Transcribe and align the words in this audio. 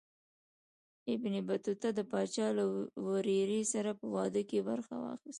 ابن 1.13 1.33
بطوطه 1.47 1.89
د 1.97 1.99
پاچا 2.11 2.47
له 2.57 2.65
ورېرې 3.07 3.61
سره 3.73 3.91
په 3.99 4.05
واده 4.15 4.41
کې 4.49 4.65
برخه 4.69 4.93
واخیستله. 4.97 5.29